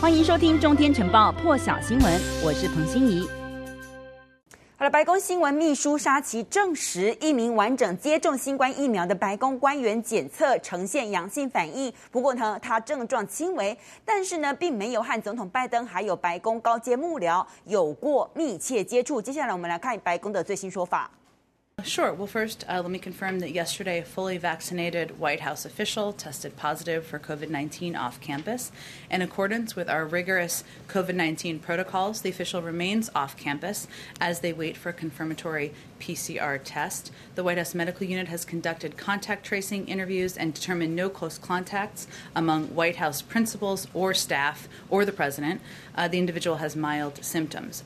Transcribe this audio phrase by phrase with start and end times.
[0.00, 3.28] 欢迎收听《中天晨报》破晓新闻，我是彭欣怡。
[4.76, 11.92] 好了，白宫新闻秘书沙奇证实，一名完整接种新冠疫苗的白宫官员检测呈现阳性反应。
[12.12, 19.20] 不过呢，他症状轻微，但是呢，并没有和总统拜登还有白宫高阶幕僚有过密切接触。
[19.20, 21.10] 接下来，我们来看白宫的最新说法。
[21.84, 22.12] Sure.
[22.12, 26.56] Well, first, uh, let me confirm that yesterday a fully vaccinated White House official tested
[26.56, 28.72] positive for COVID 19 off campus.
[29.10, 33.86] In accordance with our rigorous COVID 19 protocols, the official remains off campus
[34.20, 37.12] as they wait for a confirmatory PCR test.
[37.36, 42.08] The White House Medical Unit has conducted contact tracing interviews and determined no close contacts
[42.34, 45.60] among White House principals or staff or the president.
[45.94, 47.84] Uh, the individual has mild symptoms.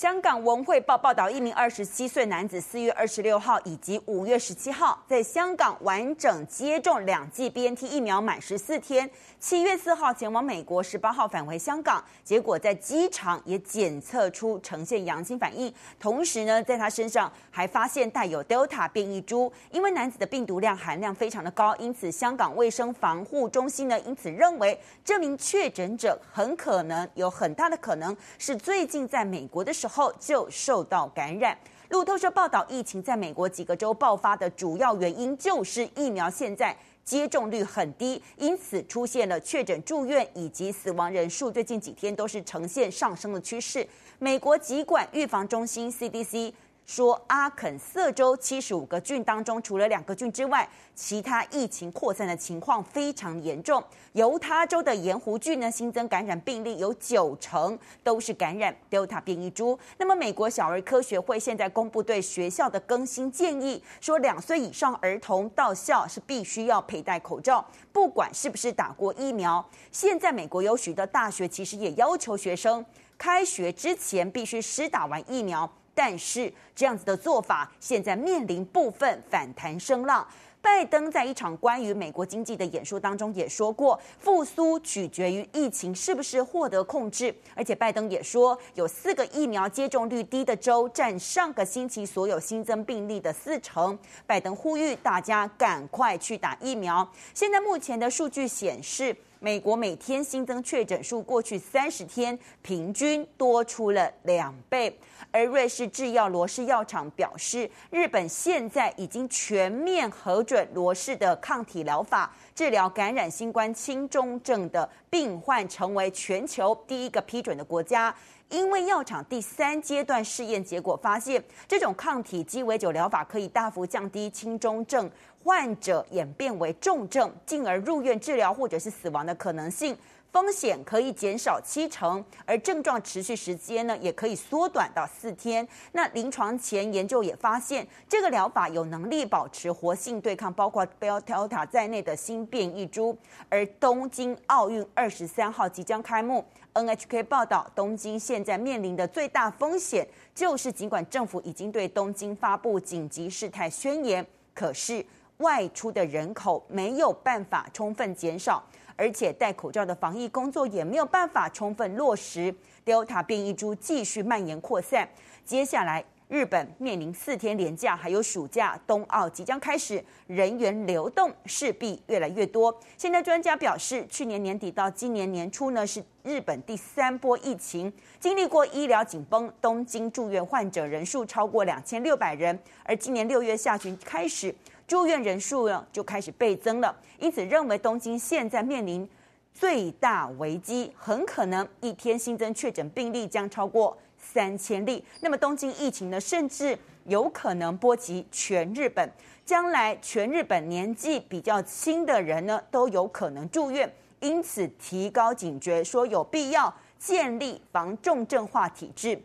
[0.00, 19.52] 香港文汇报报道，一名二十七岁男子四月二十六号以及五月十七号在香港完整接种两剂 BNT 疫苗满十四天，七月四号前往美国，十八号返回香港，结果在机场也检测出呈现阳性反应，同时呢，在他身上还发现带有 Delta 变异株。
[19.70, 29.89] 因为男子的病毒量含量非常的高，因此香港卫生防护中心呢，因此认为这名确诊者很可能有很大的可能是最近在美国的时候。
[29.90, 31.58] 后就受到感染。
[31.88, 43.84] 路透社报道，疫情在美国几个州爆发的主要原因就是疫苗现在接种率很低，因此出现了确诊、住院以及死亡人数，最近几天都是呈现上升的趋势。
[44.20, 46.52] 美国疾管预防中心 CDC。
[46.90, 53.80] 说阿肯色州七十五个郡当中，除了两个郡之外，其他疫情扩散的情况非常严重。
[54.14, 59.78] 犹他州的盐湖郡呢，新增感染病例有九成都是感染 Delta 变异株。
[59.98, 69.64] 那么，美国小儿科学会现在公布对学校的更新建议，说两岁以上儿童到校是必须要佩戴口罩，不管是不是打过疫苗。
[69.92, 72.84] 现在美国有许多大学其实也要求学生
[73.16, 75.72] 开学之前必须施打完疫苗。
[75.94, 80.26] 但是这样子的做法，现在面临部分反弹声浪。
[80.62, 87.34] 拜登在一场关于美国经济的演说当中也说过，复苏取决于疫情是不是获得控制。
[87.54, 93.98] 而且拜登也说，有四个疫苗接种率低的州占上个星期所有新增病例的四成。
[94.26, 97.10] 拜登呼吁大家赶快去打疫苗。
[97.32, 104.94] 现在目前的数据显示，美国每天新增确诊数过去三十天平均多出了两倍。
[105.30, 118.14] 而瑞士制药罗氏药厂表示，日本现在已经全面核准罗氏的抗体疗法，治疗感染新冠轻中症的病患，成为全球第一个批准的国家。
[118.50, 125.10] 因为药厂第三阶段试验结果发现，这种抗体鸡尾酒疗法可以大幅降低轻中症
[125.42, 129.96] 患者演变为重症，进而入院治疗或者是死亡的可能性。
[130.32, 135.66] 风险可以减少七成，而症状持续时间呢，也可以缩短到四天。
[135.90, 143.16] 那临床前研究也发现，这个疗法有能力保持活性，对抗包括 Delta 在内的新变异株。
[143.48, 146.44] 而东京奥运二十三号即将开幕
[146.74, 154.24] ，NHK 报道，东京现在面临的最大风险就是，尽管政府已经对东京发布紧急事态宣言，
[154.54, 155.04] 可是
[155.38, 158.62] 外出的人口没有办法充分减少。
[159.00, 165.08] 而且戴口罩的防疫工作也没有办法充分落实，Delta 变异株继续蔓延扩散。
[165.42, 172.78] 接下来，日本面临四天连假，还有暑假，冬奥即将开始，人员流动势必越来越多。
[172.98, 184.54] 现在专家表示，去年年底到今年年初呢，是日本第三波疫情，经历过医疗紧绷，东京住院患者人数超过两千六百人，而今年六月下旬开始。
[184.90, 189.08] 住院人数呢就开始倍增了，因此认为东京现在面临
[189.54, 195.04] 最大危机，很可能一天新增确诊病例将超过三千例。
[195.20, 199.08] 那么东京疫情呢，甚至有可能波及全日本，
[199.44, 203.88] 将来全日本年纪比较轻的人呢都有可能住院，
[204.18, 209.22] 因此提高警觉，说有必要建立防重症化体制。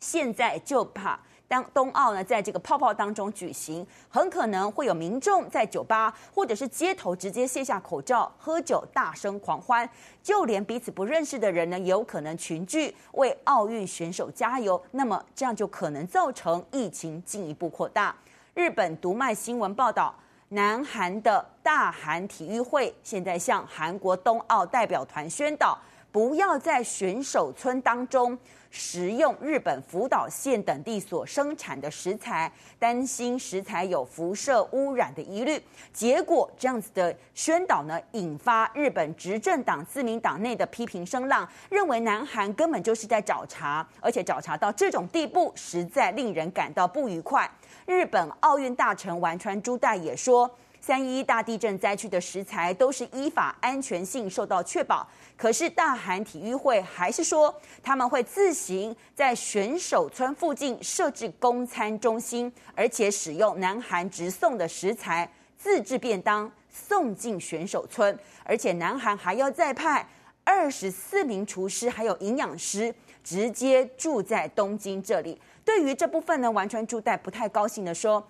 [0.00, 1.20] 现在就怕。
[1.48, 9.88] 当冬奥呢，在这个泡泡当中举行，很可能会有民众在酒吧或者是街头直接卸下口罩喝酒，大声狂欢，
[10.22, 14.82] 就连彼此不认识的人呢，也有可能群聚为奥运选手加油。
[14.90, 18.14] 那么这样就可能造成疫情进一步扩大。
[18.54, 20.14] 日本读卖新闻报道，
[20.48, 25.78] 南韩的大韩体育会现在向韩国冬奥代表团宣导。
[26.12, 28.38] 不要在选手村当中
[28.78, 35.60] 食用日本福岛县等地所生产的食材，担心食材有辐射污染的疑虑。
[35.92, 47.50] 结果这样子的宣导呢，引发日本执政党自民党内的批评声浪，认为南韩根本就是在找茬，而且找茬到这种地步，实在令人感到不愉快。
[47.86, 50.50] 日本奥运大臣丸川朱代也说。
[50.86, 55.04] 三一大地震灾区的食材都是依法安全性受到确保，
[55.36, 57.52] 可是大韩体育会还是说
[57.82, 65.28] 他们会自行在选手村附近设置供餐中心，而且使用南韩直送的食材
[65.58, 70.08] 自制便当送进选手村，而且南韩还要再派
[70.44, 72.94] 二十四名厨师还有营养师
[73.24, 75.36] 直接住在东京这里。
[75.64, 78.24] 对于这部分呢，完全住在不太高兴地说。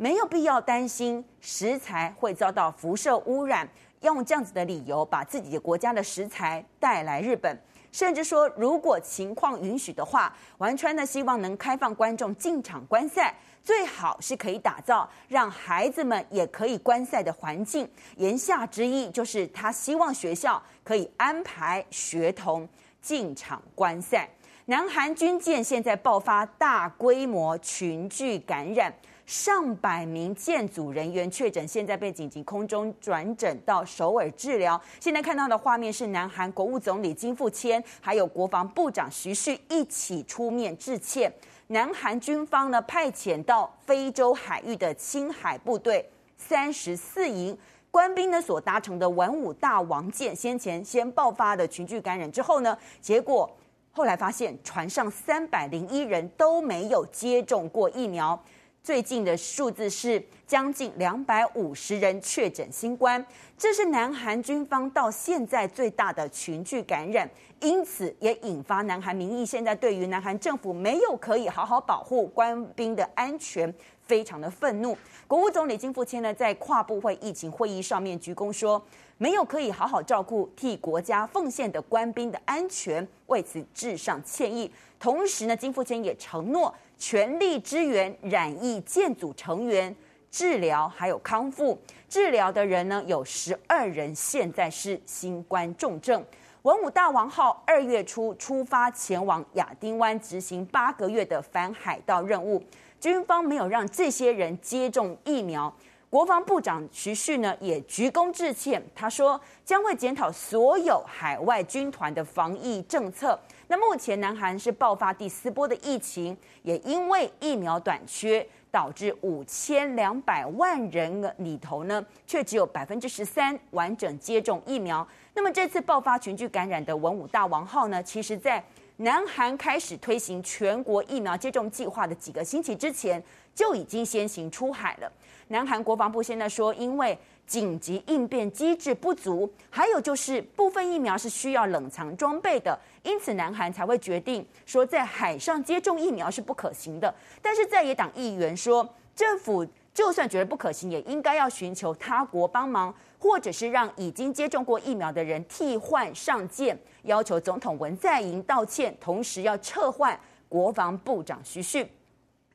[0.00, 3.68] 没有必要担心食材会遭到辐射污染，
[4.02, 7.60] 用这样子的理由把自己的国家的食材带来日本，
[7.90, 13.34] 甚至说如果情况允许的话，丸川呢希望能开放观众进场观赛，
[13.64, 17.90] 最好是可以打造让孩子们也可以观赛的环境。
[18.18, 22.68] 言下之意就是他希望学校可以安排学童
[23.02, 24.28] 进场观赛。
[24.66, 28.94] 南韩军舰现在爆发大规模群聚感染。
[29.28, 34.80] 上百名舰组人员确诊，现在被紧急空中转诊到首尔治疗。
[34.98, 41.30] 现在看到的画面是南韩国务总理金富谦，还有国防部长徐旭一起出面致歉。
[41.66, 46.08] 南韩军方呢派遣到非洲海域的青海部队
[46.38, 47.54] 三十四营
[47.90, 53.54] 官兵呢所搭乘的文武大王舰，先前先爆发的群聚感染之后呢，结果
[53.92, 58.42] 后来发现船上三百零一人都没有接种过疫苗。
[58.88, 63.22] 最近的数字是将近两百五十人确诊新冠，
[63.58, 67.28] 这是南韩军方到现在最大的群聚感染，
[67.60, 73.70] 因此也引发南韩民意现在对于南韩政府没有可以好好保护官兵的安全，
[74.06, 74.96] 非常的愤怒。
[75.26, 78.82] 国务总理金富谦呢，在跨部会疫情会议上面鞠躬说，
[79.18, 84.72] 没有可以好好照顾替国家奉献的官兵的安全，为此致上歉意。
[84.98, 86.74] 同时呢，金富谦也承诺。
[86.98, 89.94] 全力支援染疫舰组成员
[90.30, 91.78] 治疗，还有康复。
[92.08, 96.22] 治疗的人呢，有十二人，现在是新冠重症。
[96.62, 102.62] 文武大王号二月初出发前往亚丁湾执行八个月的反海盗任务，
[103.00, 105.72] 军方没有让这些人接种疫苗。
[106.10, 113.38] 国防部长徐旭呢也鞠躬致歉，他说将会检讨所有海外军团的防疫政策。
[113.68, 125.06] 那目前南韩是爆发第四波的疫情，也因为疫苗短缺，导致五千两百万人里头呢，却只有百分之十三完整接种疫苗。
[125.34, 128.64] 那么这次爆发群聚感染的文武大王号呢，其实在
[129.00, 133.22] 南韩开始推行全国疫苗接种计划的几个星期之前，
[133.54, 135.12] 就已经先行出海了。
[135.48, 137.16] 南韩国防部现在说，因为
[137.46, 147.14] 紧急应变机制不足，还有就是部分疫苗是需要冷藏装备的，因此南韩才会决定说在海上接种疫苗是不可行的。
[147.40, 149.64] 但是在野党议员说，政府
[149.98, 160.16] 就算觉得不可行，也应该要寻求他国帮忙，或者是让已经接种过疫苗的人替换上舰，要求总统文在寅道歉，同时要撤换
[160.48, 161.84] 国防部长徐旭。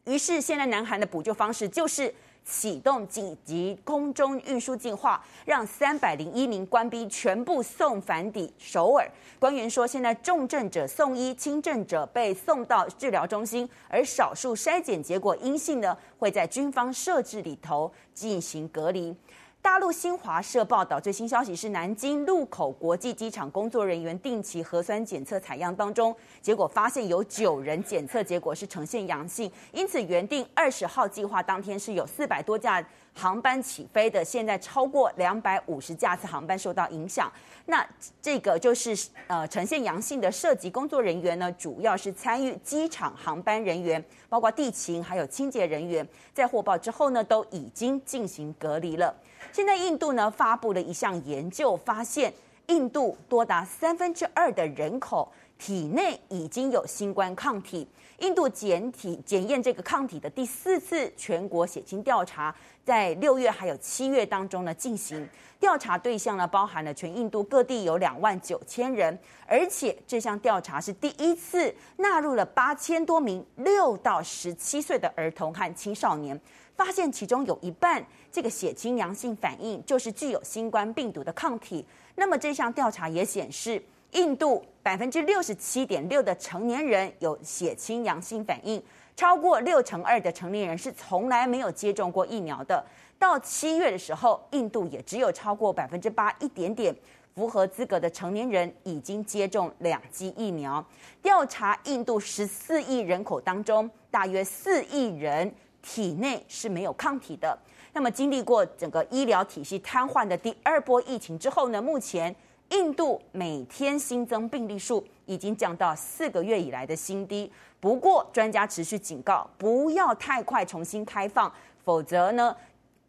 [0.06, 2.16] 于是现在南韩的补救方式就是。
[2.45, 9.10] 启动紧急空中运输计划，让三百零一名官兵全部送返抵首尔。
[9.40, 19.15] 官员说，现在重症者送医，轻症者被送到治疗中心，而少数筛检结果阴性呢，会在军方设置里头进行隔离。
[19.63, 37.32] 大陆新华社报道，最新消息是，南京禄口国际机场工作人员定期核酸检测采样当中，结果发现有九人检测结果是呈现阳性，因此原定二十号计划当天是有四百多架航班起飞的，现在超过两百五十架次航班受到影响。
[37.65, 37.86] 那
[38.22, 49.15] 这个就是呃呈现阳性的涉及工作人员呢，主要是参与机场航班人员，包括地勤还有清洁人员，在获报之后呢，都已经进行隔离了。
[49.51, 52.34] 现在印度呢发布了一项研究，发现
[52.67, 55.32] 印度多达三分之二的人口
[55.63, 57.88] 体内已经有新冠抗体。
[58.17, 62.53] 印度检体检验这个抗体的第四次全国血清调查，
[62.84, 65.25] 在六月还有七月当中呢进行
[65.62, 69.17] 调查，对象呢包含了全印度各地有两万九千人，
[69.48, 76.38] 而且这项调查是第一次纳入了八千多名六到十七岁的儿童和青少年。
[76.75, 81.86] 发现其中有一半这个血清阳性反应就是具有新冠病毒的抗体。
[82.15, 83.82] 那么这项调查也显示，
[84.13, 88.82] 印度百分之六十七点六的成年人有血清阳性反应，
[89.15, 92.84] 超过六成二的成年人是从来没有接种过疫苗的。
[93.17, 96.93] 到七月的时候，印度也只有超过百分之八一点点
[97.34, 100.86] 符合资格的成年人已经接种两剂疫苗。
[101.22, 107.58] 调查印度十四亿人口当中，大约四亿人体内是没有抗体的。
[107.93, 112.36] 那么，经历过整个医疗体系瘫痪的第二波疫情之后呢，目前
[112.74, 117.50] 印度每天新增病例数已经降到四个月以来的新低。
[117.80, 121.53] 不过，专家持续警告，不要太快重新开放，
[121.84, 122.56] 否则呢，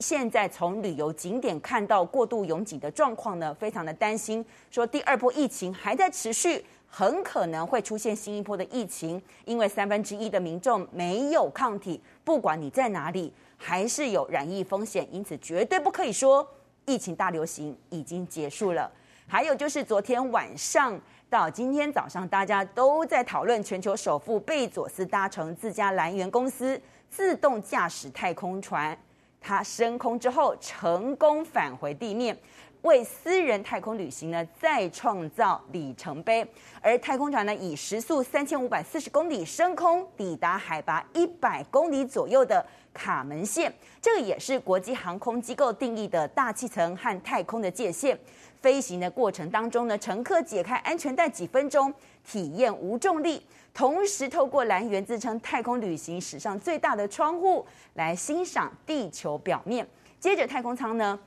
[0.01, 16.47] 现在从旅游景点看到过度拥挤的状况呢，非常的担心，说第二波疫情还在持续，很可能会出现新一波的疫情，因为三分之一的民众没有抗体，不管你在哪里，还是有染疫风险，因此绝对不可以说
[16.85, 18.93] 疫情大流行已经结束了。
[19.27, 28.97] 还有就是昨天晚上到今天早上，大家都在讨论全球首富贝佐斯搭乘自家蓝源公司自动驾驶太空船。
[29.41, 32.37] 它升空之后成功返回地面，
[32.83, 36.47] 为私人太空旅行呢再创造里程碑。
[36.81, 48.19] 而太空船呢以时速三千五百四十公里升空，抵达海拔一百公里左右的卡门线，这个也是国际航空机构定义的大气层和太空的界限。
[48.65, 51.93] 飞行的过程当中呢，乘客解开安全带几分钟，
[52.27, 53.47] 体验无重力。
[53.75, 59.87] 同时，透过蓝源自称太空旅行史上最大的窗户来欣赏地球表面。
[60.19, 61.21] 接着，太空舱呢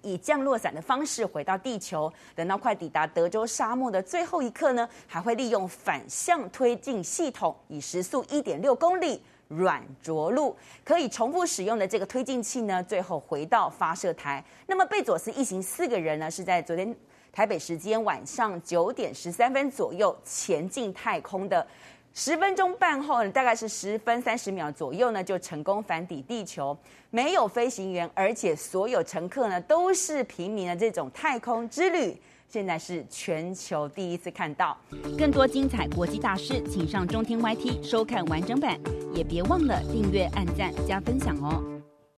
[0.00, 2.10] 以降落伞的方式回到地球。
[2.34, 9.22] 等到快抵达德州沙漠的最后一刻呢，还会利用反向推进系统，以时速一点六公里
[9.56, 14.44] 软着陆，可以重复使用的这个推进器呢，最后回到发射台。
[14.66, 16.94] 那么，贝佐斯一行四个人呢，是在昨天。
[17.34, 21.66] 台北时间晚上九点十三分左右前进太空的，
[22.12, 26.76] 十分钟半后呢，大概是十分三十秒左右呢，就成功返抵地球，
[27.08, 32.14] 没有飞行员，而且所有乘客呢都是平民的这种太空之旅，
[32.52, 34.76] 现在是全球第一次看到。
[35.16, 38.78] 更多精彩国际大师，请上中天 YT 收看完整版，
[39.14, 41.64] 也别忘了订阅、按赞、加分享哦。